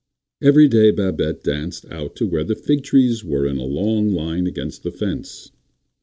Every 0.41 0.67
day 0.67 0.89
Babette 0.89 1.43
danced 1.43 1.85
out 1.91 2.15
to 2.15 2.25
where 2.27 2.43
the 2.43 2.55
fig 2.55 2.83
trees 2.83 3.23
were 3.23 3.45
in 3.45 3.57
a 3.59 3.65
long 3.65 4.09
line 4.11 4.47
against 4.47 4.81
the 4.81 4.89
fence. 4.91 5.51